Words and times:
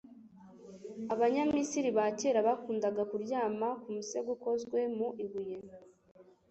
Abanyamisiri 1.13 1.89
ba 1.97 2.05
kera 2.19 2.39
bakundaga 2.47 3.01
kuryama 3.11 3.67
ku 3.81 3.89
musego 3.95 4.29
ukozwe 4.37 4.79
mu 4.97 5.07
ibuye? 5.25 5.57